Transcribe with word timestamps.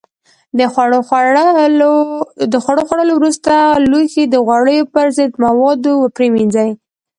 د 2.51 2.57
خوړو 2.63 2.83
خوړلو 2.87 3.13
وروسته 3.19 3.53
لوښي 3.89 4.23
د 4.29 4.35
غوړیو 4.45 4.89
پر 4.93 5.07
ضد 5.17 5.31
موادو 5.43 5.95
پرېمنځئ. 6.15 6.69